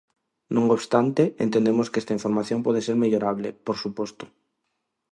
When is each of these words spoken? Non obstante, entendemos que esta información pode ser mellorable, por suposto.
Non 0.55 0.65
obstante, 0.77 1.23
entendemos 1.45 1.87
que 1.91 1.99
esta 2.01 2.15
información 2.17 2.59
pode 2.65 2.79
ser 2.85 2.95
mellorable, 3.03 3.49
por 3.65 3.75
suposto. 3.83 4.25